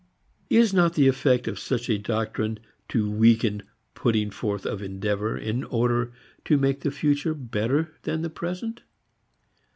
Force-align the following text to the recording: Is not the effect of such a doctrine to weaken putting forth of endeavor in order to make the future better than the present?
Is 0.49 0.73
not 0.73 0.95
the 0.95 1.07
effect 1.07 1.47
of 1.47 1.59
such 1.59 1.87
a 1.87 1.99
doctrine 1.99 2.57
to 2.89 3.07
weaken 3.07 3.61
putting 3.93 4.31
forth 4.31 4.65
of 4.65 4.81
endeavor 4.81 5.37
in 5.37 5.63
order 5.63 6.11
to 6.45 6.57
make 6.57 6.79
the 6.79 6.89
future 6.89 7.35
better 7.35 7.93
than 8.01 8.23
the 8.23 8.31
present? 8.31 8.81